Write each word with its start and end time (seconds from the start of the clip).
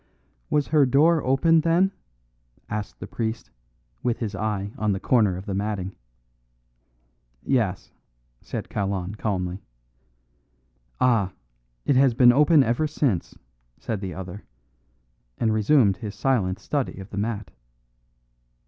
"Was 0.49 0.65
her 0.69 0.87
door 0.87 1.23
open 1.23 1.61
then?" 1.61 1.91
asked 2.71 2.99
the 2.99 3.05
priest, 3.05 3.51
with 4.01 4.17
his 4.17 4.33
eye 4.33 4.71
on 4.75 4.93
the 4.93 4.99
corner 4.99 5.37
of 5.37 5.45
the 5.45 5.53
matting. 5.53 5.95
"Yes," 7.43 7.91
said 8.41 8.67
Kalon 8.67 9.13
calmly. 9.13 9.61
"Ah! 10.99 11.31
it 11.85 11.95
has 11.97 12.15
been 12.15 12.33
open 12.33 12.63
ever 12.63 12.87
since," 12.87 13.37
said 13.77 14.01
the 14.01 14.15
other, 14.15 14.43
and 15.37 15.53
resumed 15.53 15.97
his 15.97 16.15
silent 16.15 16.57
study 16.57 16.97
of 16.99 17.11
the 17.11 17.17
mat. 17.17 17.51